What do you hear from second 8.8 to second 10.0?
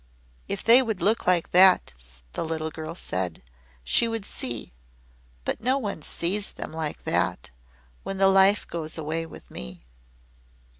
away with me."